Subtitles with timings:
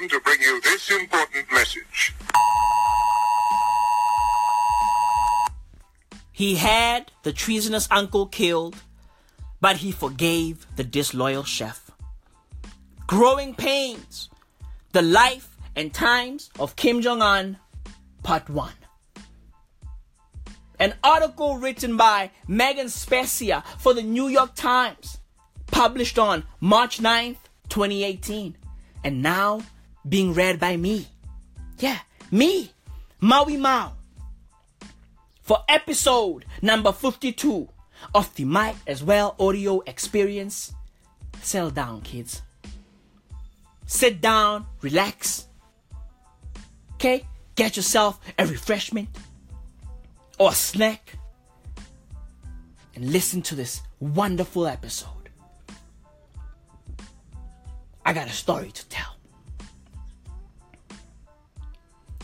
[0.00, 2.14] program to bring you this important message.
[6.32, 8.76] He had the treasonous uncle killed,
[9.60, 11.90] but he forgave the disloyal chef.
[13.06, 14.30] Growing Pains
[14.92, 17.58] The Life and Times of Kim Jong un,
[18.22, 18.72] Part 1.
[20.78, 25.18] An article written by Megan Specia for the New York Times,
[25.66, 27.36] published on March 9th,
[27.68, 28.56] 2018,
[29.04, 29.60] and now
[30.08, 31.06] being read by me.
[31.78, 31.98] Yeah,
[32.30, 32.72] me,
[33.20, 33.92] Maui Mao
[35.50, 37.68] for episode number 52
[38.14, 40.72] of the Might as Well audio experience.
[41.42, 42.42] Settle down, kids.
[43.86, 45.48] Sit down, relax.
[46.94, 47.26] Okay?
[47.56, 49.08] Get yourself a refreshment
[50.38, 51.18] or a snack
[52.94, 55.30] and listen to this wonderful episode.
[58.06, 59.09] I got a story to tell.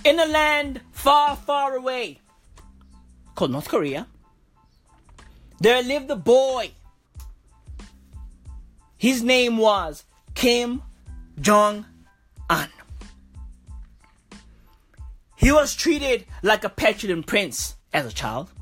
[0.06, 2.20] In a land far, far away,
[3.34, 4.06] called North Korea.
[5.58, 6.70] There lived a boy.
[8.96, 10.04] His name was
[10.36, 10.80] Kim
[11.40, 11.86] Jong
[12.48, 12.68] un.
[15.34, 18.52] He was treated like a petulant prince as a child.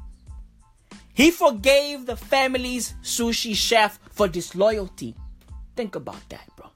[1.12, 5.14] He forgave the family's sushi chef for disloyalty.
[5.76, 6.70] Think about that, bro.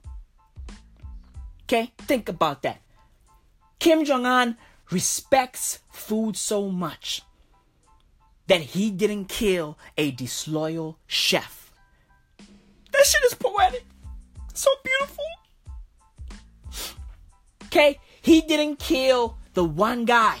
[1.63, 1.91] Okay?
[1.97, 2.81] Think about that.
[3.79, 4.57] Kim Jong un
[4.91, 7.21] respects food so much
[8.47, 11.71] that he didn't kill a disloyal chef.
[12.91, 13.85] That shit is poetic.
[14.53, 15.25] So beautiful.
[17.65, 17.99] Okay?
[18.21, 20.39] He didn't kill the one guy.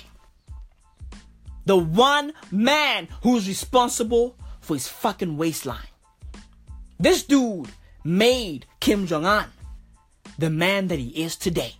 [1.65, 5.77] The one man who's responsible for his fucking waistline.
[6.99, 7.69] This dude
[8.03, 9.45] made Kim Jong un
[10.37, 11.78] the man that he is today.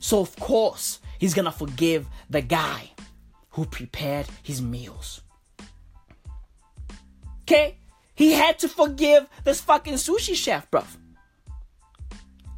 [0.00, 2.90] So, of course, he's gonna forgive the guy
[3.50, 5.20] who prepared his meals.
[7.42, 7.76] Okay?
[8.14, 10.84] He had to forgive this fucking sushi chef, bro.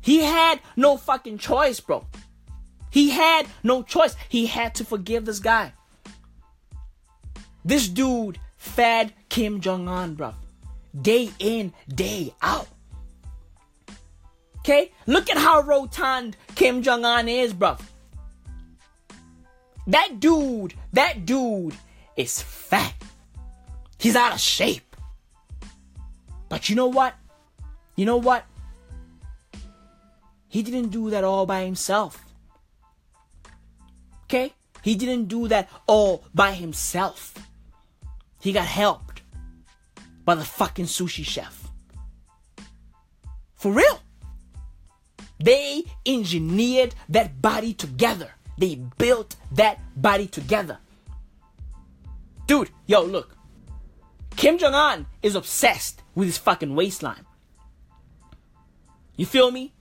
[0.01, 2.07] He had no fucking choice, bro.
[2.91, 4.17] He had no choice.
[4.29, 5.73] He had to forgive this guy.
[7.65, 10.35] This dude fed Kim Jong un, bro.
[11.01, 12.69] Day in, day out.
[14.63, 14.93] Okay?
[15.07, 17.77] Look at how rotund Kim Jong un is, bro.
[19.89, 21.75] That dude, that dude
[22.17, 22.95] is fat.
[23.99, 24.97] He's out of shape.
[26.49, 27.15] But you know what?
[27.97, 28.45] You know what?
[30.49, 32.25] He didn't do that all by himself.
[34.25, 34.53] Okay?
[34.83, 37.35] He didn't do that all by himself.
[38.41, 39.23] He got helped
[40.25, 41.69] by the fucking sushi chef.
[43.57, 44.02] For real.
[45.43, 48.31] They engineered that body together.
[48.59, 50.79] They built that body together.
[52.47, 53.37] Dude, yo, look.
[54.37, 57.27] Kim Jong un is obsessed with his fucking waistline.
[59.17, 59.73] You feel me?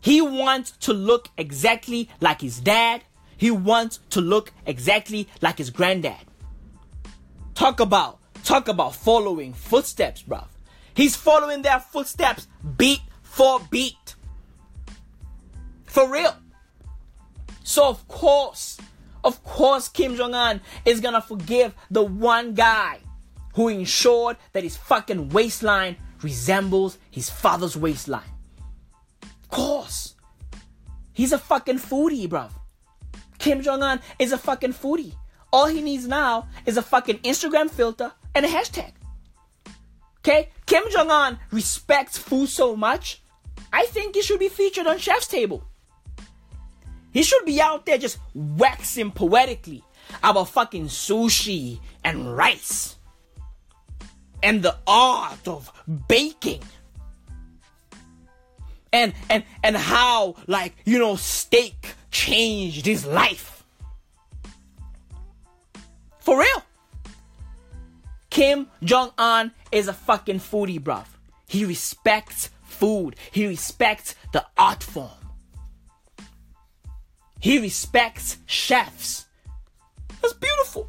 [0.00, 3.04] He wants to look exactly like his dad.
[3.36, 6.26] He wants to look exactly like his granddad.
[7.54, 10.48] Talk about, talk about following footsteps, bruv.
[10.94, 14.03] He's following their footsteps beat for beat.
[15.94, 16.34] For real.
[17.62, 18.78] So of course,
[19.22, 22.98] of course, Kim Jong Un is gonna forgive the one guy
[23.54, 28.32] who ensured that his fucking waistline resembles his father's waistline.
[29.22, 30.16] Of course.
[31.12, 32.50] He's a fucking foodie, bruv.
[33.38, 35.14] Kim Jong un is a fucking foodie.
[35.52, 38.94] All he needs now is a fucking Instagram filter and a hashtag.
[40.18, 40.48] Okay?
[40.66, 43.22] Kim Jong un respects food so much,
[43.72, 45.62] I think he should be featured on Chef's Table.
[47.14, 49.84] He should be out there just waxing poetically
[50.22, 52.96] about fucking sushi and rice
[54.42, 55.70] and the art of
[56.08, 56.62] baking.
[58.92, 63.64] And and and how like you know steak changed his life.
[66.18, 66.62] For real.
[68.28, 71.06] Kim jong-un is a fucking foodie bruv.
[71.46, 73.14] He respects food.
[73.30, 75.23] He respects the art form
[77.44, 79.26] he respects chefs
[80.22, 80.88] that's beautiful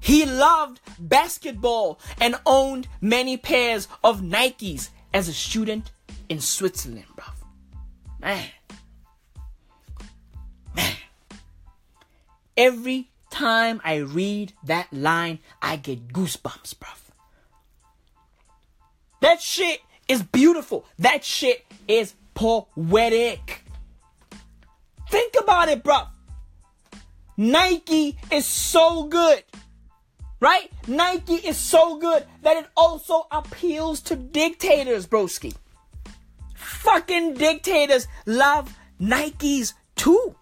[0.00, 5.90] he loved basketball and owned many pairs of Nikes as a student
[6.28, 7.26] in Switzerland, bro.
[8.20, 8.48] Man.
[10.74, 10.96] Man.
[12.56, 16.90] Every time I read that line, I get goosebumps, bro.
[19.20, 20.86] That shit is beautiful.
[20.98, 23.64] That shit is poetic.
[25.50, 26.02] About it, bro.
[27.36, 29.42] Nike is so good,
[30.38, 30.70] right?
[30.86, 35.52] Nike is so good that it also appeals to dictators, broski.
[36.54, 40.36] Fucking dictators love Nikes too.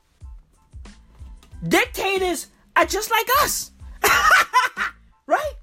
[1.66, 3.72] Dictators are just like us,
[5.26, 5.54] right?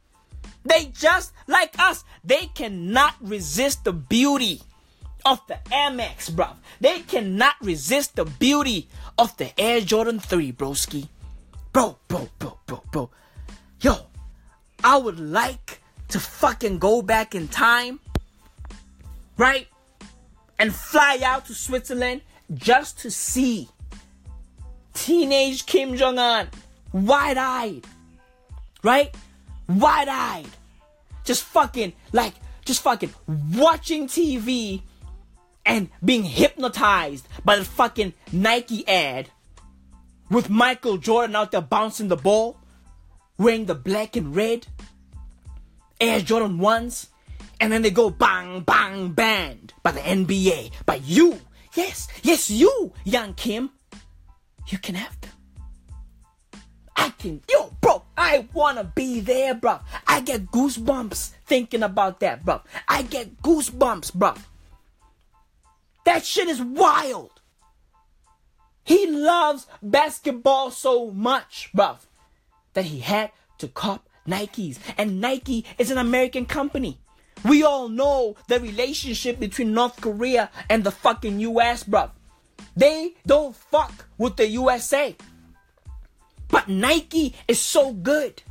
[0.64, 2.04] They just like us.
[2.24, 4.64] They cannot resist the beauty
[5.26, 6.56] of the Air Max, bruv.
[6.80, 8.88] They cannot resist the beauty
[9.18, 11.10] of the Air Jordan 3, broski.
[11.74, 13.10] Bro, bro, bro, bro, bro.
[13.82, 13.96] Yo,
[14.84, 18.00] I would like to fucking go back in time,
[19.38, 19.68] right?
[20.60, 22.22] And fly out to Switzerland
[22.54, 23.68] just to see
[24.94, 26.48] teenage Kim Jong un,
[26.94, 27.86] wide eyed,
[28.84, 29.14] right?
[29.68, 30.48] Wide eyed.
[31.24, 34.82] Just fucking, like, just fucking watching TV
[35.66, 39.30] and being hypnotized by the fucking Nike ad
[40.30, 42.58] with Michael Jordan out there bouncing the ball,
[43.38, 44.68] wearing the black and red
[46.00, 47.08] Air Jordan 1s,
[47.60, 51.40] and then they go bang, bang, banned by the NBA, by you.
[51.74, 53.72] Yes, yes, you, young Kim.
[54.68, 55.32] You can have them.
[56.98, 59.80] I can, yo, bro, I wanna be there, bro.
[60.08, 62.62] I get goosebumps thinking about that, bro.
[62.88, 64.34] I get goosebumps, bro.
[66.16, 67.42] That shit is wild.
[68.86, 72.06] He loves basketball so much, bruv,
[72.74, 74.80] that he had to cop Nikes.
[74.98, 77.00] And Nike is an American company.
[77.44, 82.12] We all know the relationship between North Korea and the fucking US, bruv.
[82.78, 85.18] They don't fuck with the USA.
[86.48, 88.42] But Nike is so good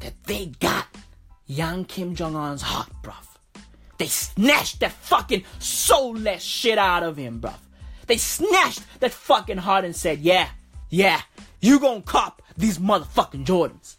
[0.00, 0.86] that they got
[1.46, 3.27] young Kim Jong un's heart, bruv.
[3.98, 7.54] They snatched that fucking soulless shit out of him, bruv.
[8.06, 10.48] They snatched that fucking heart and said, yeah,
[10.88, 11.20] yeah,
[11.60, 13.96] you gonna cop these motherfucking Jordans.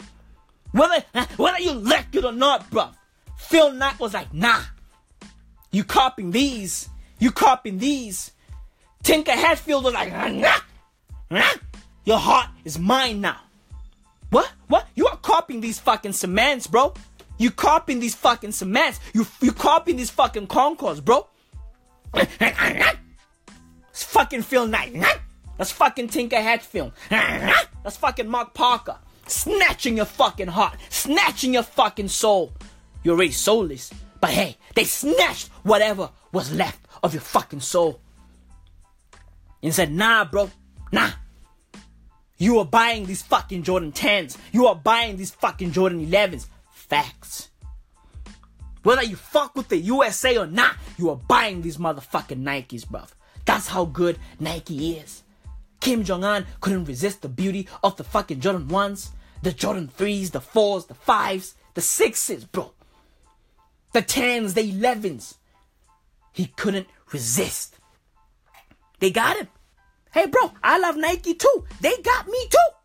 [0.71, 1.03] Whether,
[1.37, 2.95] whether you like it or not, bruv.
[3.37, 4.61] Phil Knight was like, nah.
[5.71, 6.89] You copying these.
[7.19, 8.31] You copying these.
[9.03, 10.57] Tinker Hatfield was like, nah,
[11.29, 11.49] nah.
[12.05, 13.39] Your heart is mine now.
[14.29, 14.51] What?
[14.67, 14.87] What?
[14.95, 16.93] You are copying these fucking cements, bro.
[17.39, 18.99] You copying these fucking cements.
[19.13, 21.25] You you copying these fucking Concords, bro.
[22.13, 24.93] It's fucking Phil Knight.
[25.57, 26.91] That's fucking Tinker Hatfield.
[27.09, 28.97] That's fucking Mark Parker.
[29.25, 30.77] Snatching your fucking heart.
[30.89, 32.53] Snatching your fucking soul.
[33.03, 33.91] You're already soulless.
[34.21, 37.99] But hey, they snatched whatever was left of your fucking soul.
[39.63, 40.49] And said, nah, bro.
[40.91, 41.11] Nah.
[42.37, 44.37] You are buying these fucking Jordan 10s.
[44.51, 46.47] You are buying these fucking Jordan 11s.
[46.89, 47.49] Facts.
[48.83, 53.09] Whether you fuck with the USA or not, you are buying these motherfucking Nikes, bruv.
[53.45, 55.23] That's how good Nike is.
[55.79, 59.09] Kim Jong un couldn't resist the beauty of the fucking Jordan 1s,
[59.43, 62.71] the Jordan 3s, the 4s, the 5s, the 6s, bro.
[63.93, 65.35] The 10s, the 11s.
[66.33, 67.75] He couldn't resist.
[68.99, 69.47] They got him.
[70.13, 71.65] Hey, bro, I love Nike too.
[71.81, 72.78] They got me too.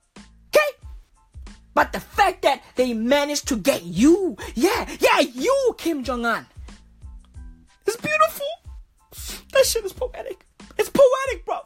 [1.75, 6.47] But the fact that they managed to get you, yeah, yeah, you, Kim Jong un,
[7.87, 8.47] is beautiful.
[9.53, 10.47] That shit is poetic.
[10.79, 11.61] It's poetic, bro.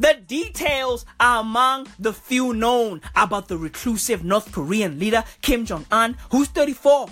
[0.00, 5.86] The details are among the few known about the reclusive North Korean leader Kim Jong
[5.90, 7.08] un, who's 34.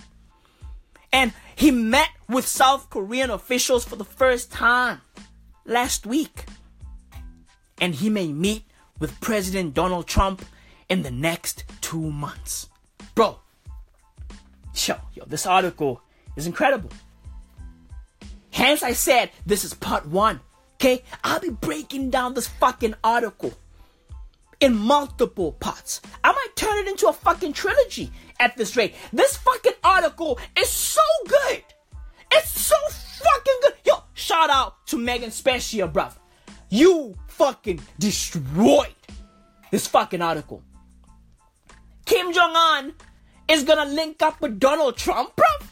[1.12, 5.00] And he met with South Korean officials for the first time
[5.64, 6.44] last week.
[7.80, 8.64] And he may meet
[8.98, 10.44] with President Donald Trump
[10.88, 12.68] in the next two months.
[13.14, 13.38] Bro,
[14.74, 16.02] yo, yo, this article
[16.36, 16.90] is incredible.
[18.50, 20.40] Hence, I said this is part one.
[20.74, 23.54] Okay, I'll be breaking down this fucking article
[24.60, 26.00] in multiple parts.
[26.22, 28.94] I might turn it into a fucking trilogy at this rate.
[29.12, 31.62] This fucking article is so good.
[32.32, 33.74] It's so fucking good.
[33.84, 36.12] Yo, shout out to Megan Specia, bruv.
[36.68, 38.94] You fucking destroyed
[39.70, 40.62] this fucking article.
[42.06, 42.94] Kim Jong un
[43.48, 45.66] is gonna link up with Donald Trump, bruv.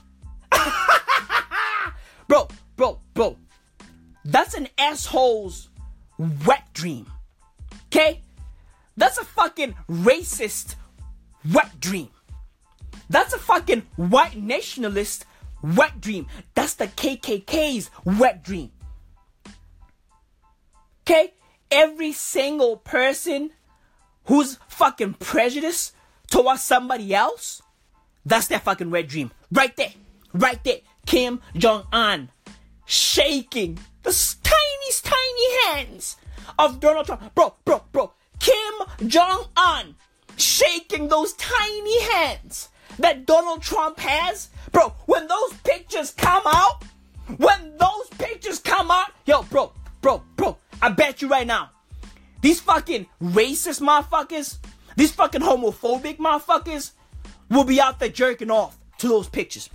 [2.28, 3.36] bro, bro, bro.
[4.24, 5.68] That's an asshole's
[6.18, 7.06] wet dream.
[7.86, 8.22] Okay?
[8.96, 10.74] That's a fucking racist
[11.52, 12.08] wet dream.
[13.08, 15.26] That's a fucking white nationalist
[15.62, 16.26] wet dream.
[16.54, 18.72] That's the KKK's wet dream.
[21.02, 21.34] Okay?
[21.70, 23.50] Every single person
[24.24, 25.92] who's fucking prejudiced
[26.34, 27.62] towards somebody else,
[28.26, 29.30] that's their fucking red dream.
[29.52, 29.92] Right there.
[30.32, 30.78] Right there.
[31.06, 32.28] Kim Jong un
[32.86, 34.10] shaking the
[34.42, 36.16] tiniest, tiny hands
[36.58, 37.34] of Donald Trump.
[37.36, 38.12] Bro, bro, bro.
[38.40, 39.94] Kim Jong Un
[40.36, 44.48] shaking those tiny hands that Donald Trump has.
[44.72, 46.82] Bro, when those pictures come out,
[47.36, 51.70] when those pictures come out, yo, bro, bro, bro, I bet you right now,
[52.42, 54.58] these fucking racist motherfuckers,
[54.96, 56.92] these fucking homophobic motherfuckers
[57.50, 59.70] will be out there jerking off to those pictures.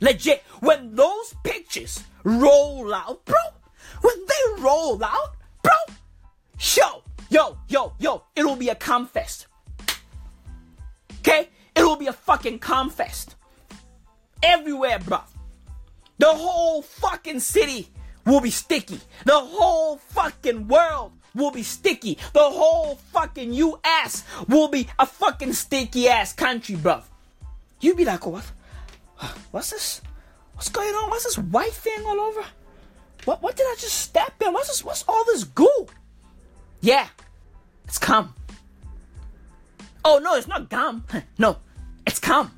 [0.00, 3.36] Legit, when those pictures roll out, bro,
[4.00, 5.72] when they roll out, bro,
[6.58, 9.46] yo, yo, yo, yo, it'll be a cum fest.
[11.20, 11.48] Okay?
[11.74, 13.36] It'll be a fucking cum fest.
[14.42, 15.20] Everywhere, bro.
[16.18, 17.88] The whole fucking city
[18.26, 19.00] will be sticky.
[19.24, 22.18] The whole fucking world will be sticky.
[22.32, 27.02] The whole fucking US will be a fucking sticky ass country, bruv.
[27.80, 28.44] You be like, oh, what?
[29.50, 30.00] What's this?
[30.54, 31.10] What's going on?
[31.10, 32.44] What's this white thing all over?
[33.24, 34.52] What what did I just step in?
[34.52, 34.84] What's this?
[34.84, 35.86] What's all this goo?
[36.80, 37.08] Yeah,
[37.84, 38.34] it's cum.
[40.04, 41.04] Oh no, it's not gum.
[41.38, 41.56] No,
[42.06, 42.50] it's cum.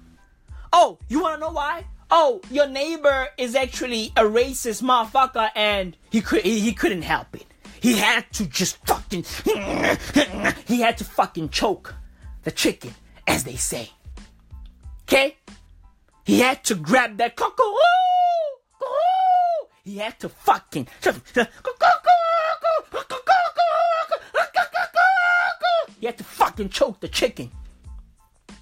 [0.72, 1.84] Oh, you wanna know why?
[2.10, 7.46] Oh, your neighbor is actually a racist motherfucker, and he could he couldn't help it.
[7.80, 9.24] He had to just fucking
[10.66, 11.94] he had to fucking choke
[12.44, 12.94] the chicken,
[13.26, 13.90] as they say.
[15.02, 15.36] Okay?
[16.24, 17.74] He had to grab that cocoa.
[19.84, 20.88] He had to fucking
[26.00, 27.50] he had to fucking choke the chicken.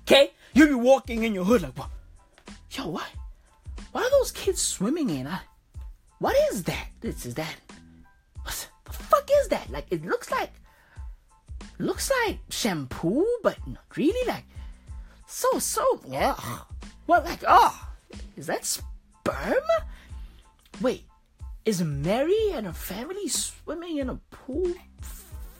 [0.02, 0.32] Okay?
[0.52, 1.90] You be walking in your hood like, what?
[2.70, 3.08] Yo, what?
[3.92, 5.26] What are those kids swimming in?
[5.26, 5.40] I,
[6.18, 6.88] what is that?
[7.00, 7.56] This is that.
[8.42, 9.70] What's, fuck is that?
[9.70, 10.52] Like, it looks like,
[11.78, 14.26] looks like shampoo, but not really.
[14.26, 14.44] Like,
[15.26, 16.36] so so yeah.
[17.06, 17.44] What like?
[17.46, 17.88] Oh,
[18.36, 19.64] is that sperm?
[20.80, 21.04] Wait,
[21.64, 24.72] is Mary and her family swimming in a pool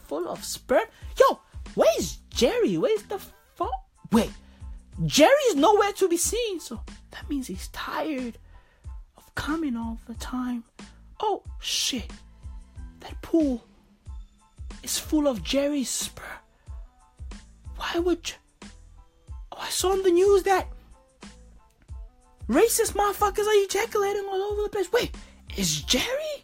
[0.06, 0.86] full of sperm?
[1.18, 1.40] Yo,
[1.74, 2.76] where's Jerry?
[2.78, 3.18] Where's the
[3.54, 3.70] fuck?
[4.12, 4.30] Wait,
[5.06, 8.38] Jerry's nowhere to be seen, so that means he's tired
[9.16, 10.64] of coming all the time.
[11.20, 12.10] Oh shit,
[13.04, 13.62] that pool
[14.82, 16.22] is full of Jerry's spur.
[17.76, 18.68] Why would you?
[19.52, 20.66] Oh, I saw on the news that
[22.48, 24.90] racist motherfuckers are ejaculating all over the place.
[24.90, 25.14] Wait,
[25.56, 26.42] is Jerry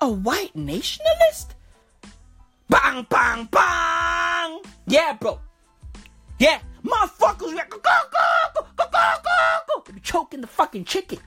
[0.00, 1.54] a white nationalist?
[2.68, 4.60] Bang, bang, bang!
[4.86, 5.38] Yeah, bro.
[6.38, 9.98] Yeah, motherfuckers go, go, go, go, go, go, go.
[10.02, 11.18] choking the fucking chicken.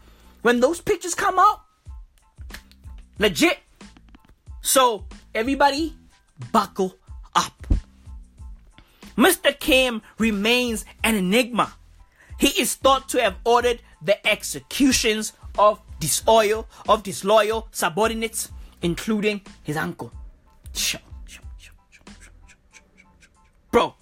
[0.41, 1.61] When those pictures come out,
[3.19, 3.59] legit.
[4.65, 5.05] So,
[5.35, 5.95] everybody,
[6.51, 6.97] buckle
[7.35, 7.67] up.
[9.15, 9.57] Mr.
[9.59, 11.71] Kim remains an enigma.
[12.39, 19.77] He is thought to have ordered the executions of disloyal of disloyal subordinates, including his
[19.77, 20.11] uncle.
[23.71, 23.93] Bro,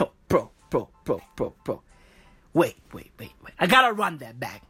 [0.00, 1.82] oh, bro, bro, bro, bro, bro.
[2.52, 3.54] Wait, wait, wait, wait.
[3.60, 4.62] I gotta run that back.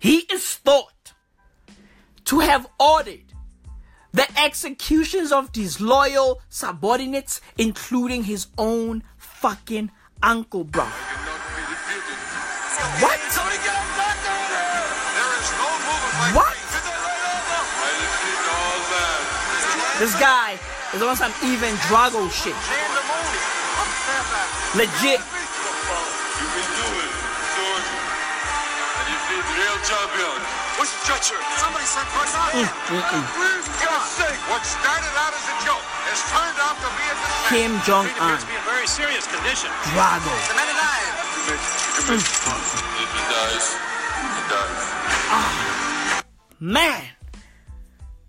[0.00, 1.12] He is thought
[2.24, 3.32] to have ordered
[4.16, 9.90] the executions of disloyal subordinates, including his own fucking
[10.22, 10.84] uncle, bro.
[13.04, 13.20] What?
[16.32, 16.56] What?
[19.98, 20.58] This guy
[20.94, 22.56] is on some Ivan Drago shit.
[24.76, 25.20] Legit.
[25.20, 27.12] You can do it,
[27.52, 27.88] George.
[28.96, 30.55] And you need real.
[30.76, 31.40] Where's the stretcher?
[31.56, 32.20] Somebody sent for
[32.52, 34.12] mm, mm, mm, Where's God's?
[34.52, 37.48] What started out as a joke has turned out to be a disaster.
[37.48, 39.70] Kim Jong Un, appears to be in very serious condition.
[39.96, 40.34] Drago.
[40.52, 41.16] The man alive.
[41.48, 43.66] If he dies,
[44.20, 44.84] he dies.
[45.32, 46.22] Ah,
[46.60, 47.04] man,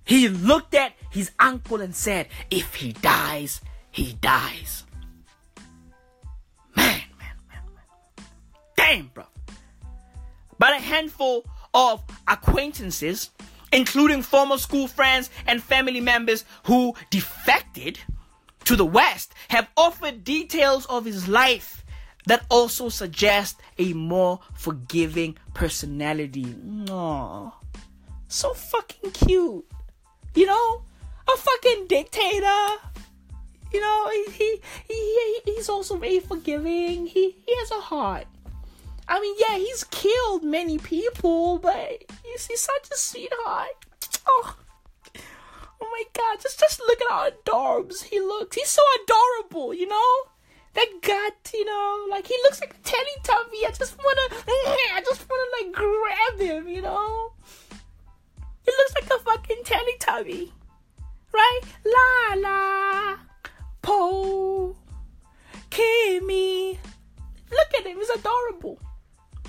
[0.05, 3.59] he looked at his uncle and said, If he dies,
[3.91, 4.85] he dies.
[6.75, 8.25] Man, man, man, man.
[8.77, 9.25] Damn, bro.
[10.57, 11.43] But a handful
[11.77, 13.29] of acquaintances,
[13.71, 17.99] including former school friends and family members who defected
[18.65, 21.85] to the West, have offered details of his life
[22.25, 26.43] that also suggest a more forgiving personality.
[26.43, 27.53] Aww
[28.27, 29.65] so fucking cute.
[30.35, 30.83] You know,
[31.27, 32.67] a fucking dictator.
[33.73, 37.07] You know, he, he, he he's also very forgiving.
[37.07, 38.27] He he has a heart.
[39.09, 43.85] I mean, yeah, he's killed many people, but he's, he's such a sweetheart.
[44.27, 44.57] Oh,
[45.81, 48.57] oh my god, just just look at how adorbs he looks.
[48.57, 50.13] He's so adorable, you know.
[50.73, 53.65] That gut, you know, like he looks like a Teletubby.
[53.67, 54.21] I just wanna,
[54.93, 57.31] I just wanna like grab him, you know.
[58.63, 60.51] He looks like a fucking Teletubby.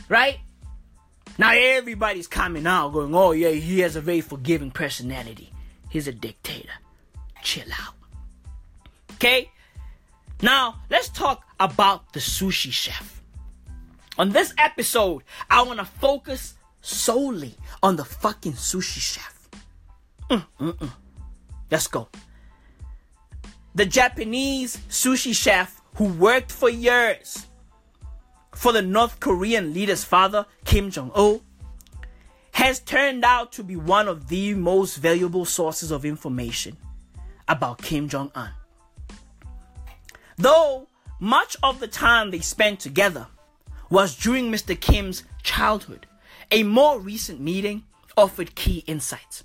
[0.09, 0.41] Right?
[1.39, 5.53] Now everybody's coming out going, oh yeah, he has a very forgiving personality.
[5.89, 6.73] He's a dictator.
[7.43, 7.95] Chill out.
[9.15, 9.51] Okay?
[10.43, 13.23] Now, let's talk about the sushi chef.
[14.19, 19.49] On this episode, I want to focus solely on the fucking sushi chef.
[20.31, 20.91] Mm-mm-mm.
[21.71, 22.09] Let's go.
[23.75, 27.47] The Japanese sushi chef who worked for years
[28.59, 31.41] for the North Korean leader's father, Kim Jong un,
[32.51, 36.77] has turned out to be one of the most valuable sources of information
[37.47, 38.51] about Kim Jong un.
[40.37, 40.89] Though
[41.21, 43.29] much of the time they spent together
[43.91, 44.79] was during Mr.
[44.79, 46.09] Kim's childhood,
[46.51, 47.85] a more recent meeting
[48.17, 49.45] offered key insights.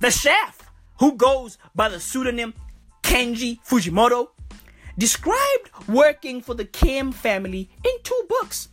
[0.00, 2.54] The chef, who goes by the pseudonym
[3.00, 4.30] Kenji Fujimoto,
[4.98, 8.68] described working for the Kim family in two books.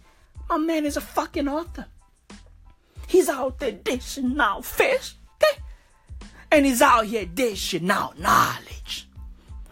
[0.49, 1.85] My man is a fucking author.
[3.07, 5.61] He's out there dishing out fish, okay?
[6.51, 9.09] And he's out here dishing out knowledge.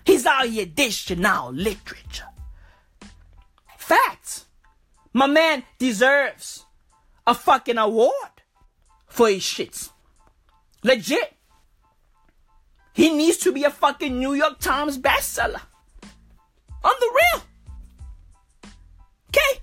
[0.05, 2.25] He's out here dishing out literature.
[3.77, 4.45] Facts.
[5.13, 6.65] My man deserves
[7.25, 8.13] a fucking award
[9.07, 9.89] for his shits.
[10.83, 11.33] Legit.
[12.93, 15.61] He needs to be a fucking New York Times bestseller.
[16.83, 17.43] On the real.
[19.29, 19.61] Okay?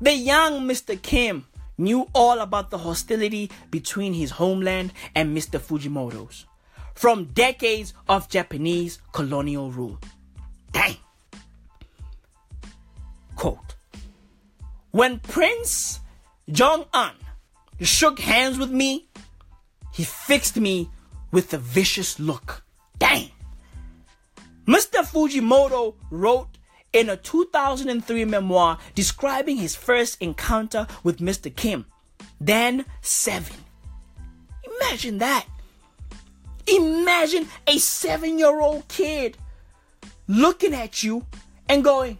[0.00, 1.00] The young Mr.
[1.00, 1.46] Kim
[1.78, 5.58] knew all about the hostility between his homeland and Mr.
[5.60, 6.46] Fujimoto's
[6.94, 9.98] from decades of Japanese colonial rule.
[10.72, 10.96] Dang.
[13.36, 13.74] Quote
[14.92, 16.00] When Prince
[16.50, 17.12] Jong un
[17.80, 19.08] shook hands with me,
[19.92, 20.90] he fixed me
[21.32, 22.62] with a vicious look.
[22.98, 23.30] Dang.
[24.66, 25.04] Mr.
[25.04, 26.58] Fujimoto wrote
[26.92, 31.54] in a 2003 memoir describing his first encounter with Mr.
[31.54, 31.86] Kim,
[32.40, 33.56] then seven.
[34.80, 35.46] Imagine that.
[36.66, 39.36] Imagine a seven year old kid
[40.28, 41.26] looking at you
[41.68, 42.18] and going,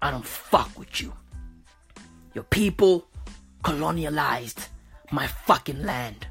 [0.00, 1.12] I don't fuck with you.
[2.34, 3.06] Your people
[3.62, 4.68] colonialized
[5.10, 6.26] my fucking land.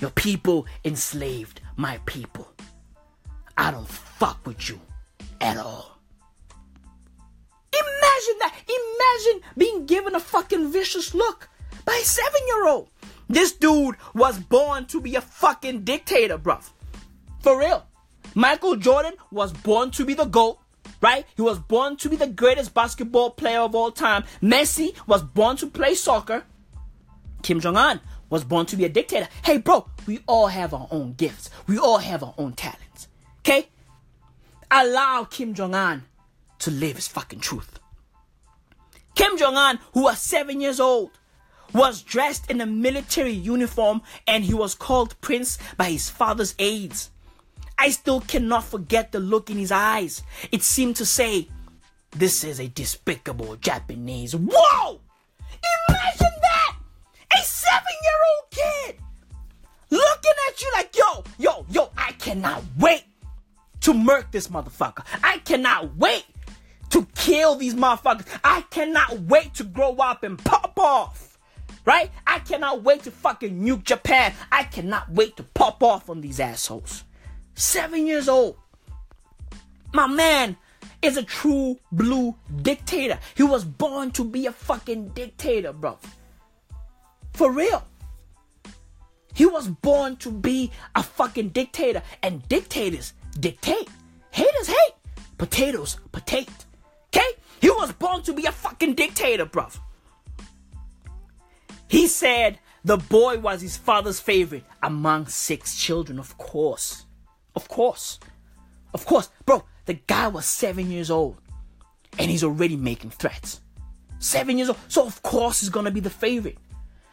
[0.00, 2.48] Your people enslaved my people.
[3.56, 4.80] I don't fuck with you
[5.40, 5.98] at all.
[7.72, 8.54] Imagine that.
[8.68, 11.48] Imagine being given a fucking vicious look
[11.84, 12.88] by a seven year old.
[13.28, 16.70] This dude was born to be a fucking dictator, bruv.
[17.40, 17.86] For real.
[18.34, 20.58] Michael Jordan was born to be the GOAT,
[21.00, 21.24] right?
[21.36, 24.24] He was born to be the greatest basketball player of all time.
[24.42, 26.44] Messi was born to play soccer.
[27.42, 29.28] Kim Jong un was born to be a dictator.
[29.42, 33.08] Hey, bro, we all have our own gifts, we all have our own talents.
[33.46, 33.68] Okay?
[34.72, 36.02] Allow Kim Jong un
[36.58, 37.78] to live his fucking truth.
[39.14, 41.12] Kim Jong un, who was seven years old,
[41.72, 47.10] was dressed in a military uniform and he was called Prince by his father's aides.
[47.78, 50.24] I still cannot forget the look in his eyes.
[50.50, 51.46] It seemed to say,
[52.10, 54.34] This is a despicable Japanese.
[54.34, 55.00] Whoa!
[55.88, 56.76] Imagine that!
[57.32, 58.96] A seven year old kid
[59.90, 63.04] looking at you like, Yo, yo, yo, I cannot wait
[63.86, 65.04] to murk this motherfucker.
[65.22, 66.24] I cannot wait
[66.90, 68.26] to kill these motherfuckers.
[68.42, 71.38] I cannot wait to grow up and pop off.
[71.84, 72.10] Right?
[72.26, 74.34] I cannot wait to fucking nuke Japan.
[74.50, 77.04] I cannot wait to pop off on these assholes.
[77.54, 78.56] Seven years old.
[79.94, 80.56] My man
[81.00, 83.20] is a true blue dictator.
[83.36, 85.96] He was born to be a fucking dictator, bro.
[87.34, 87.86] For real.
[89.32, 92.02] He was born to be a fucking dictator.
[92.20, 93.88] And dictators dictate.
[94.30, 94.94] Haters hate.
[95.38, 96.48] Potatoes potate.
[97.08, 97.28] Okay?
[97.60, 99.78] He was born to be a fucking dictator, bruv.
[101.88, 107.04] He said the boy was his father's favorite among six children, of course.
[107.54, 108.18] Of course.
[108.92, 109.30] Of course.
[109.44, 111.38] Bro, the guy was seven years old
[112.18, 113.60] and he's already making threats.
[114.18, 114.78] Seven years old.
[114.88, 116.58] So, of course, he's gonna be the favorite.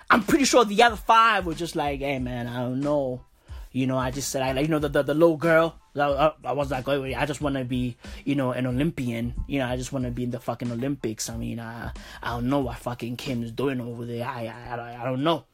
[0.09, 3.25] I'm pretty sure the other five were just like, hey, man, I don't know.
[3.71, 6.31] You know, I just said, I, like, you know, the, the, the little girl, I,
[6.43, 9.33] I was like, oh, I just want to be, you know, an Olympian.
[9.47, 11.29] You know, I just want to be in the fucking Olympics.
[11.29, 14.25] I mean, I, I don't know what fucking Kim is doing over there.
[14.25, 15.45] I, I, I don't know.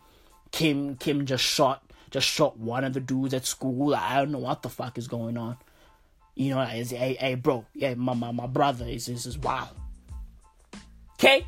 [0.51, 3.93] Kim, Kim just shot, just shot one of the dudes at school.
[3.93, 5.57] I don't know what the fuck is going on.
[6.35, 9.67] You know, is hey, hey, bro, yeah, my, my, my brother is, is, is wow.
[11.15, 11.45] Okay?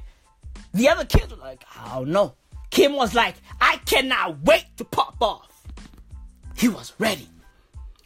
[0.73, 2.36] The other kids were like, I don't know.
[2.71, 5.63] Kim was like, I cannot wait to pop off.
[6.56, 7.30] he was ready.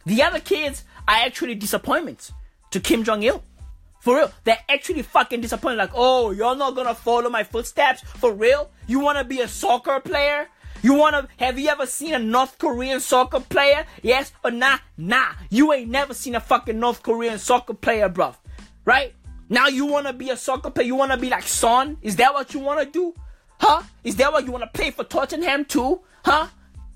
[0.06, 2.32] The other kids are actually disappointments
[2.72, 3.44] to Kim Jong Il.
[4.00, 5.78] For real, they're actually fucking disappointed.
[5.78, 8.02] Like, oh, you're not gonna follow my footsteps?
[8.02, 8.70] For real?
[8.86, 10.48] You wanna be a soccer player?
[10.84, 13.88] You wanna, have you ever seen a North Korean soccer player?
[14.04, 14.78] Yes or nah?
[14.96, 15.32] Nah.
[15.50, 18.36] You ain't never seen a fucking North Korean soccer player, bruv.
[18.86, 19.16] Right?
[19.50, 20.86] Now you wanna be a soccer player?
[20.86, 21.98] You wanna be like Son?
[22.04, 23.16] Is that what you wanna do?
[23.60, 23.82] Huh?
[24.04, 26.02] Is that what you wanna play for Tottenham too?
[26.24, 26.48] Huh?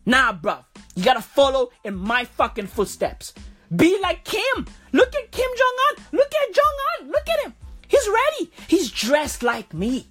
[0.06, 0.66] Nah, bruv.
[0.96, 3.34] You gotta follow in my fucking footsteps.
[3.76, 4.66] Be like Kim.
[4.92, 6.06] Look at Kim Jong Un.
[6.14, 7.12] Look at Jong Un.
[7.12, 7.54] Look at him.
[7.88, 8.52] He's ready.
[8.68, 10.08] He's dressed like me.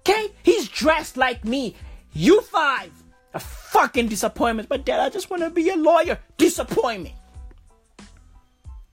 [0.00, 0.28] Okay?
[0.42, 1.76] He's dressed like me.
[2.12, 2.90] You five.
[3.34, 4.68] A fucking disappointment.
[4.68, 6.18] But dad, I just want to be a lawyer.
[6.36, 7.14] Disappointment.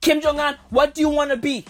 [0.02, 1.66] Kim Jong Un, what do you want to be?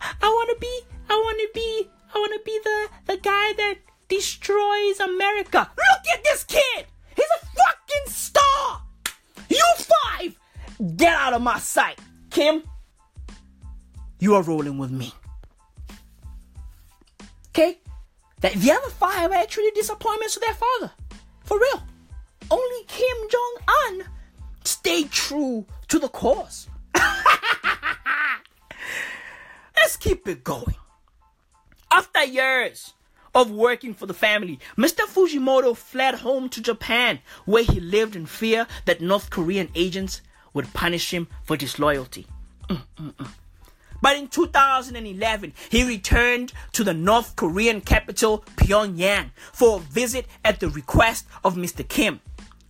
[0.00, 0.80] I want to be.
[1.08, 1.90] I want to be.
[2.12, 3.74] I want to be the the guy that
[4.08, 5.70] destroys America.
[5.76, 6.86] Look at this kid.
[7.20, 8.82] He's a fucking star.
[9.48, 10.36] You five
[10.96, 11.98] Get out of my sight.
[12.30, 12.62] Kim,
[14.18, 15.12] you are rolling with me.
[17.48, 17.78] Okay?
[18.40, 20.90] That the other five are actually disappointments to their father.
[21.44, 21.82] For real.
[22.50, 24.04] Only Kim Jong Un
[24.64, 26.68] stayed true to the cause.
[29.76, 30.76] Let's keep it going.
[31.90, 32.94] After years
[33.34, 35.00] of working for the family, Mr.
[35.06, 40.20] Fujimoto fled home to Japan, where he lived in fear that North Korean agents
[40.52, 42.26] would punish him for disloyalty.
[42.68, 43.28] Mm-mm-mm.
[44.02, 50.60] But in 2011, he returned to the North Korean capital, Pyongyang, for a visit at
[50.60, 51.86] the request of Mr.
[51.86, 52.20] Kim,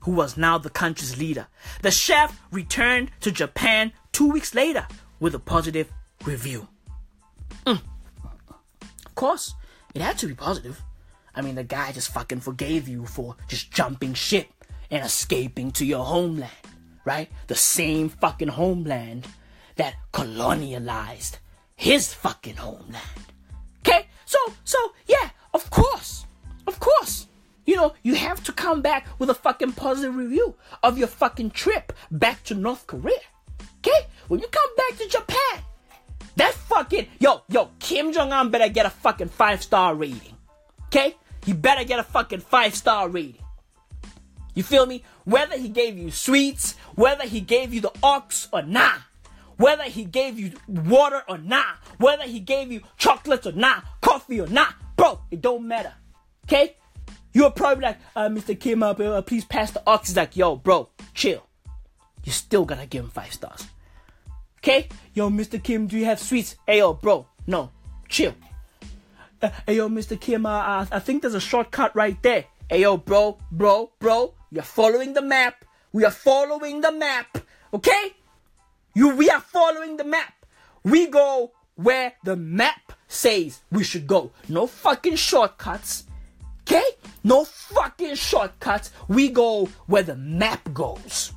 [0.01, 1.46] who was now the country's leader.
[1.83, 4.87] The chef returned to Japan two weeks later
[5.20, 5.92] with a positive
[6.25, 6.66] review.
[7.64, 7.81] Mm.
[9.07, 9.55] Of course,
[9.94, 10.81] it had to be positive.
[11.35, 14.48] I mean, the guy just fucking forgave you for just jumping ship
[14.90, 16.50] and escaping to your homeland
[17.05, 17.29] right?
[17.46, 19.26] The same fucking homeland
[19.76, 21.38] that colonialized
[21.76, 22.96] his fucking homeland.
[23.81, 24.07] Okay?
[24.26, 26.26] So, so, yeah, of course.
[26.66, 27.26] Of course.
[27.66, 31.50] You know, you have to come back with a fucking positive review of your fucking
[31.50, 33.18] trip back to North Korea.
[33.79, 34.07] Okay?
[34.29, 35.62] When you come back to Japan,
[36.40, 40.37] that fucking, yo, yo, Kim Jong un better get a fucking five star rating.
[40.87, 41.16] Okay?
[41.44, 43.42] He better get a fucking five star rating.
[44.55, 45.05] You feel me?
[45.24, 48.94] Whether he gave you sweets, whether he gave you the ox or nah,
[49.57, 54.40] whether he gave you water or nah, whether he gave you chocolates or nah, coffee
[54.40, 55.92] or nah, bro, it don't matter.
[56.46, 56.76] Okay?
[57.33, 58.59] You're probably like, uh, Mr.
[58.59, 60.09] Kim, uh, please pass the ox.
[60.09, 61.46] He's like, yo, bro, chill.
[62.24, 63.66] You're still gotta give him five stars.
[64.62, 64.88] Okay?
[65.14, 65.62] Yo, Mr.
[65.62, 66.57] Kim, do you have sweets?
[66.66, 67.70] Hey, yo, bro, no,
[68.11, 68.35] chill.
[69.40, 70.20] Uh, hey, yo, Mr.
[70.20, 72.44] Kim, uh, I think there's a shortcut right there.
[72.68, 75.64] Hey, yo, bro, bro, bro, you're following the map.
[75.92, 77.38] We are following the map.
[77.73, 78.14] Okay?
[78.94, 80.35] You, we are following the map.
[80.85, 84.31] We go where the map says we should go.
[84.46, 86.05] No fucking shortcuts.
[86.62, 86.85] Okay?
[87.25, 88.90] No fucking shortcuts.
[89.09, 91.33] We go where the map goes.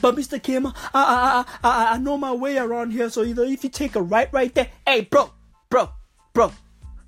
[0.00, 0.42] But Mr.
[0.42, 3.96] Kim, I, I, I, I know my way around here, so either if you take
[3.96, 5.30] a right right there, hey bro,
[5.68, 5.90] bro,
[6.32, 6.52] bro,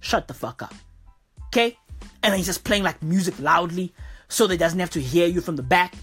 [0.00, 0.74] shut the fuck up.
[1.46, 1.78] Okay?
[2.22, 3.92] And then he's just playing like music loudly
[4.28, 5.94] so that doesn't have to hear you from the back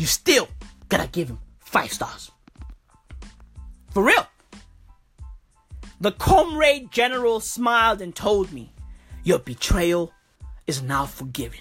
[0.00, 0.48] you still
[0.88, 2.30] gotta give him five stars.
[3.90, 4.26] For real.
[6.00, 8.72] The comrade general smiled and told me,
[9.22, 10.10] Your betrayal
[10.66, 11.60] is now forgiven.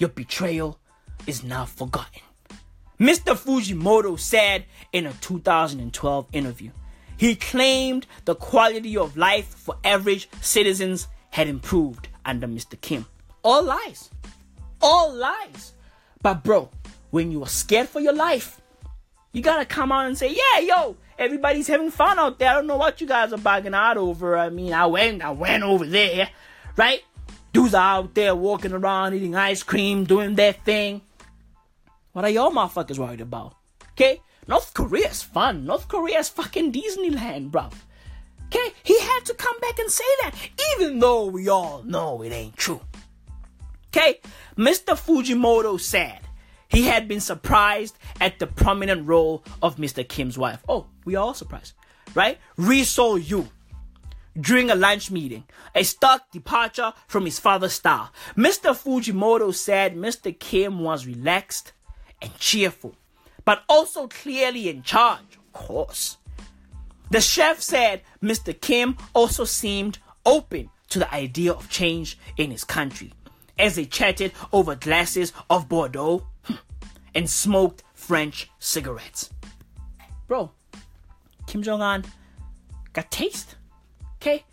[0.00, 0.80] Your betrayal
[1.28, 2.22] is now forgotten.
[2.98, 3.36] Mr.
[3.36, 6.70] Fujimoto said in a 2012 interview,
[7.16, 12.80] he claimed the quality of life for average citizens had improved under Mr.
[12.80, 13.06] Kim.
[13.42, 14.10] All lies.
[14.80, 15.72] All lies.
[16.22, 16.70] But, bro,
[17.10, 18.60] when you are scared for your life,
[19.32, 22.50] you gotta come out and say, yeah, yo, everybody's having fun out there.
[22.50, 24.36] I don't know what you guys are bugging out over.
[24.36, 26.30] I mean, I went, I went over there,
[26.76, 27.02] right?
[27.52, 31.02] Dudes are out there walking around, eating ice cream, doing their thing.
[32.14, 33.56] What are y'all motherfuckers worried about?
[33.90, 34.20] Okay?
[34.46, 35.66] North Korea's fun.
[35.66, 37.70] North Korea's fucking Disneyland, bro.
[38.46, 38.72] Okay?
[38.84, 40.32] He had to come back and say that,
[40.76, 42.80] even though we all know it ain't true.
[43.88, 44.20] Okay?
[44.56, 44.94] Mr.
[44.94, 46.20] Fujimoto said,
[46.68, 50.08] he had been surprised at the prominent role of Mr.
[50.08, 50.62] Kim's wife.
[50.68, 51.74] Oh, we are all surprised,
[52.14, 52.38] right?
[52.56, 53.48] Ri Sol Ju.
[54.40, 58.12] During a lunch meeting, a stark departure from his father's style.
[58.36, 58.70] Mr.
[58.70, 60.36] Fujimoto said Mr.
[60.38, 61.72] Kim was relaxed
[62.24, 62.94] and cheerful,
[63.44, 66.16] but also clearly in charge, of course.
[67.10, 68.58] The chef said Mr.
[68.58, 73.12] Kim also seemed open to the idea of change in his country
[73.58, 76.54] as they chatted over glasses of Bordeaux hmm,
[77.14, 79.30] and smoked French cigarettes.
[80.26, 80.50] Bro,
[81.46, 82.04] Kim Jong un
[82.94, 83.56] got taste.
[84.16, 84.44] Okay?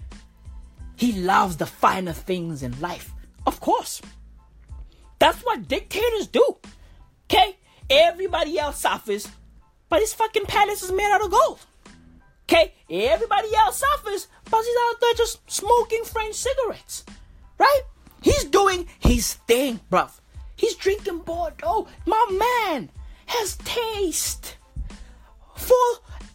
[0.97, 3.11] He loves the finer things in life.
[3.47, 4.01] Of course.
[5.19, 6.57] That's what dictators do.
[7.25, 7.57] Okay?
[7.91, 9.27] Everybody else suffers,
[9.89, 11.59] but his fucking palace is made out of gold.
[12.43, 12.73] Okay?
[12.89, 17.03] Everybody else suffers, but he's out there just smoking French cigarettes.
[17.57, 17.81] Right?
[18.21, 20.11] He's doing his thing, bruv.
[20.55, 21.87] He's drinking Bordeaux.
[22.05, 22.89] My man
[23.25, 24.55] has taste
[25.55, 25.75] for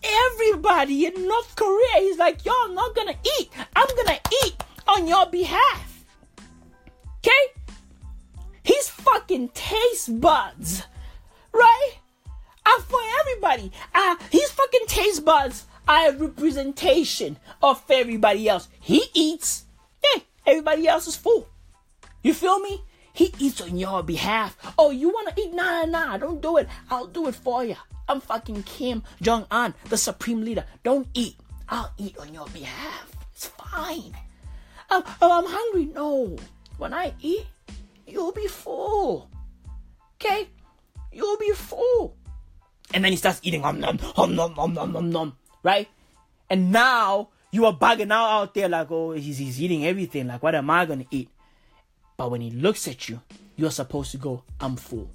[0.03, 2.01] everybody in North Korea.
[2.01, 3.51] He's like, y'all not gonna eat.
[3.75, 6.05] I'm gonna eat on your behalf.
[7.19, 7.63] Okay?
[8.63, 10.83] He's fucking taste buds.
[11.57, 11.93] Right?
[12.67, 13.73] Are for everybody.
[13.95, 18.69] Uh, his fucking taste buds are a representation of everybody else.
[18.81, 19.65] He eats.
[20.03, 21.49] Hey, everybody else is full.
[22.23, 22.83] You feel me?
[23.13, 24.57] He eats on your behalf.
[24.79, 25.55] Oh, you wanna eat?
[25.55, 26.69] Nah, nah, don't do it.
[26.91, 27.77] I'll do it for you.
[28.09, 30.67] I'm fucking Kim Jong Un, the supreme leader.
[30.85, 31.37] Don't eat.
[31.69, 33.11] I'll eat on your behalf.
[33.33, 34.15] It's fine.
[34.91, 35.87] Oh, oh, I'm hungry.
[35.87, 36.37] No.
[36.79, 37.47] When I eat,
[38.07, 39.31] you'll be full.
[40.17, 40.49] Okay?
[41.17, 42.17] You'll be full.
[42.95, 45.89] And then he starts eating om nom, om nom, om nom, om nom, right?
[46.49, 50.29] And now you are bugging out out there like, oh, he's, he's eating everything.
[50.29, 51.29] Like, what am I gonna eat?
[52.17, 53.21] But when he looks at you,
[53.57, 55.11] you're supposed to go, I'm full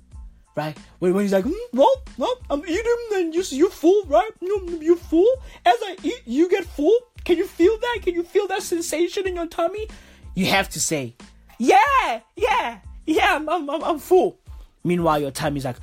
[0.55, 0.77] right?
[0.99, 4.31] When, when he's like, mm, well, well, I'm eating, and you you full, right?
[4.41, 5.31] You you full.
[5.65, 6.97] As I eat, you get full.
[7.23, 7.99] Can you feel that?
[8.03, 9.87] Can you feel that sensation in your tummy?
[10.35, 11.15] You have to say,
[11.57, 14.39] yeah, yeah, yeah, I'm I'm, I'm, I'm full.
[14.83, 15.77] Meanwhile, your tummy's like.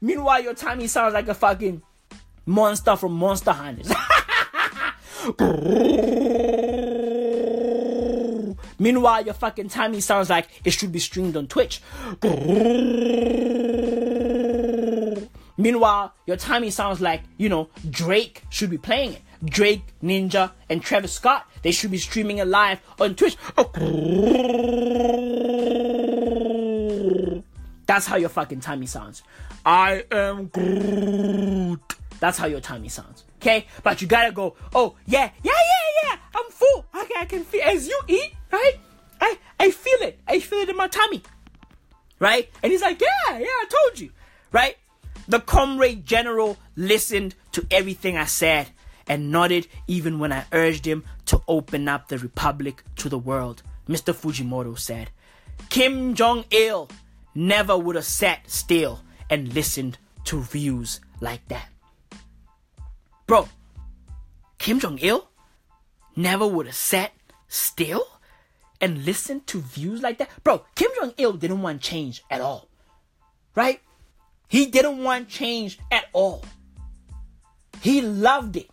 [0.00, 1.82] Meanwhile, your tummy sounds like a fucking
[2.46, 3.92] monster from Monster Hunters.
[8.78, 11.82] Meanwhile, your fucking timing sounds like it should be streamed on Twitch.
[15.56, 19.22] Meanwhile, your timing sounds like, you know, Drake should be playing it.
[19.44, 23.36] Drake, Ninja, and Travis Scott, they should be streaming it live on Twitch.
[23.56, 23.70] Oh.
[27.86, 29.22] That's how your fucking timing sounds.
[29.64, 31.94] I am Groot.
[32.20, 33.24] That's how your timing sounds.
[33.36, 33.66] Okay?
[33.82, 36.84] But you gotta go, oh, yeah, yeah, yeah, yeah, I'm full.
[36.94, 38.78] Okay, I can feel, as you eat, right?
[39.20, 40.20] I, I feel it.
[40.26, 41.22] I feel it in my tummy.
[42.18, 42.50] Right?
[42.62, 44.10] And he's like, yeah, yeah, I told you.
[44.50, 44.76] Right?
[45.28, 48.68] The comrade general listened to everything I said
[49.08, 53.62] and nodded even when I urged him to open up the republic to the world.
[53.88, 54.14] Mr.
[54.14, 55.10] Fujimoto said,
[55.70, 56.88] Kim Jong il
[57.34, 61.68] never would have sat still and listened to views like that.
[63.26, 63.48] Bro,
[64.58, 65.28] Kim Jong il
[66.16, 67.12] never would have sat
[67.48, 68.06] still
[68.80, 70.30] and listened to views like that.
[70.44, 72.68] Bro, Kim Jong il didn't want change at all.
[73.54, 73.80] Right?
[74.48, 76.44] He didn't want change at all.
[77.82, 78.70] He loved it.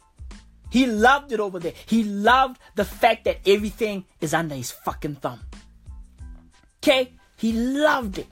[0.69, 1.73] He loved it over there.
[1.85, 5.39] He loved the fact that everything is under his fucking thumb.
[6.83, 7.13] Okay?
[7.37, 8.27] He loved it.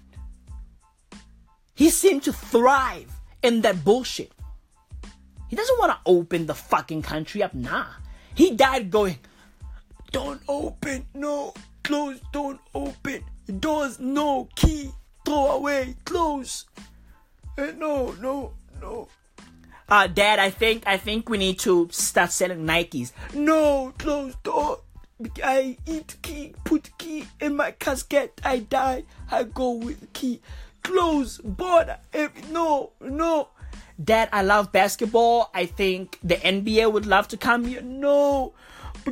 [1.76, 4.32] He seemed to thrive in that bullshit.
[5.50, 7.54] He doesn't want to open the fucking country up.
[7.54, 7.86] Nah.
[8.36, 9.17] He died going,
[10.12, 11.54] don't open, no.
[11.84, 13.24] Close, don't open.
[13.60, 14.48] Doors, no.
[14.56, 14.91] Key,
[15.26, 15.96] throw away.
[16.06, 16.65] Close.
[17.58, 19.08] Uh, no, no, no.
[19.89, 23.12] Uh, Dad, I think I think we need to start selling Nikes.
[23.34, 24.80] No, close door.
[25.43, 28.41] I eat key, put key in my casket.
[28.43, 29.04] I die.
[29.32, 30.41] I go with key.
[30.84, 31.98] Close border.
[32.50, 33.50] No, no.
[34.04, 35.50] Dad, I love basketball.
[35.54, 37.82] I think the NBA would love to come here.
[37.82, 38.54] No,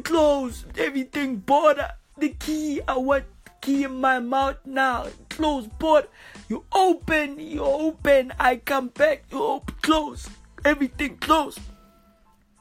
[0.04, 1.92] close everything border.
[2.18, 2.82] The key.
[2.88, 3.26] I want
[3.62, 5.08] key in my mouth now.
[5.30, 6.08] Close border.
[6.50, 7.40] You open.
[7.40, 8.34] You open.
[8.40, 9.26] I come back.
[9.32, 9.76] You open.
[9.82, 10.28] Close.
[10.64, 11.60] Everything close.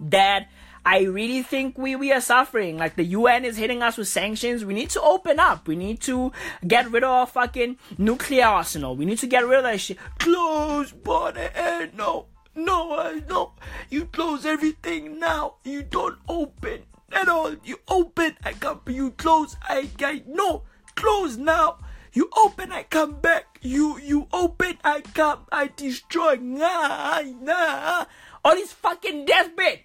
[0.07, 0.47] Dad,
[0.85, 2.79] I really think we, we are suffering.
[2.79, 4.65] Like the UN is hitting us with sanctions.
[4.65, 5.69] We need to open up.
[5.69, 6.33] We need to
[6.67, 8.97] get rid of our fucking nuclear arsenal.
[8.97, 9.99] We need to get rid of that shit.
[10.19, 11.51] Close border.
[11.55, 12.27] Eh, no.
[12.55, 13.53] No, no.
[13.91, 15.57] You close everything now.
[15.65, 16.83] You don't open
[17.13, 17.55] at all.
[17.65, 18.81] You open, I come.
[18.87, 20.63] You close, I, I no.
[20.95, 21.79] Close now.
[22.12, 23.59] You open, I come back.
[23.62, 26.37] You you open, I come, I destroy.
[26.37, 28.07] Nah, nah.
[28.44, 29.81] On his fucking deathbed.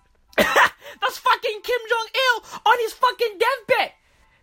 [0.36, 3.92] That's fucking Kim Jong Il on his fucking deathbed,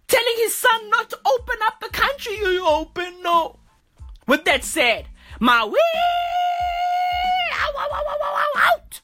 [0.07, 2.37] telling his son not to open up the country.
[2.37, 3.59] You open no.
[4.27, 5.07] With that said,
[5.39, 5.79] my wee
[8.57, 9.01] out.